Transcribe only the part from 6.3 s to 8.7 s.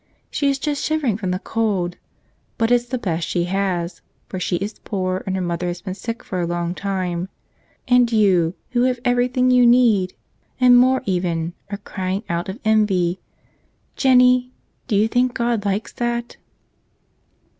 a long time. And you,